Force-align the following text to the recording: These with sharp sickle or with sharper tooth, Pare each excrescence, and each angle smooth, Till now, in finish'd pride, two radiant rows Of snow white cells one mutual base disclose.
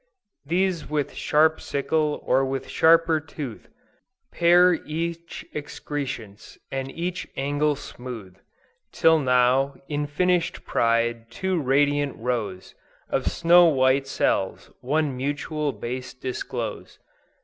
These 0.47 0.89
with 0.89 1.13
sharp 1.13 1.61
sickle 1.61 2.23
or 2.25 2.43
with 2.43 2.67
sharper 2.67 3.19
tooth, 3.19 3.67
Pare 4.31 4.73
each 4.87 5.45
excrescence, 5.53 6.57
and 6.71 6.89
each 6.89 7.27
angle 7.37 7.75
smooth, 7.75 8.35
Till 8.91 9.19
now, 9.19 9.75
in 9.87 10.07
finish'd 10.07 10.65
pride, 10.65 11.29
two 11.29 11.61
radiant 11.61 12.15
rows 12.17 12.73
Of 13.09 13.27
snow 13.27 13.65
white 13.67 14.07
cells 14.07 14.71
one 14.79 15.15
mutual 15.15 15.71
base 15.71 16.15
disclose. 16.15 16.97